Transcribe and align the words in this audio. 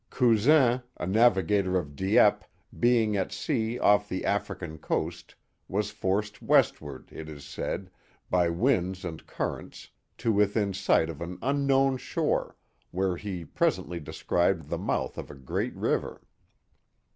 Cousin, 0.09 0.81
a 0.97 1.05
navigator 1.05 1.77
of 1.77 1.95
Dieppe, 1.95 2.47
being 2.79 3.15
at 3.15 3.31
sea 3.31 3.77
off 3.77 4.09
the 4.09 4.25
African 4.25 4.79
coast, 4.79 5.35
was 5.67 5.91
forced 5.91 6.41
westward, 6.41 7.09
it 7.11 7.29
is 7.29 7.45
said, 7.45 7.91
by 8.27 8.49
winds 8.49 9.05
and 9.05 9.23
currents, 9.27 9.89
to 10.17 10.31
within 10.33 10.73
sight 10.73 11.07
of 11.11 11.21
an 11.21 11.37
unknown 11.43 11.97
shore, 11.97 12.55
where 12.89 13.15
he 13.15 13.45
pres 13.45 13.77
ently 13.77 14.03
descried 14.03 14.63
the 14.69 14.79
mouth 14.79 15.19
of 15.19 15.29
a 15.29 15.35
great 15.35 15.75
river. 15.75 16.21